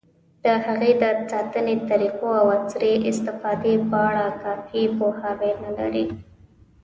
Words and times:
د 0.43 0.45
هغې 0.65 0.91
د 1.01 1.03
ساتنې 1.31 1.75
طریقو، 1.89 2.27
او 2.41 2.45
عصري 2.57 2.93
استفادې 3.09 3.75
په 3.89 3.97
اړه 4.09 4.25
کافي 4.43 4.83
پوهاوی 4.97 5.51
نه 5.63 5.71
لري. 5.77 6.05